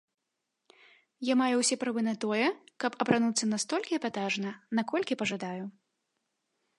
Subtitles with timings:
[1.27, 2.47] Я маю ўсе правы на тое,
[2.83, 5.63] каб апрануцца настолькі эпатажна, наколькі пажадаю.